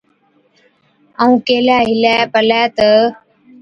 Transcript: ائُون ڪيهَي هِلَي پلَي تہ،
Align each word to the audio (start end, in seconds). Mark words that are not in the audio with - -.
ائُون 1.21 1.31
ڪيهَي 1.47 1.79
هِلَي 1.89 2.15
پلَي 2.33 2.61
تہ، 2.75 2.89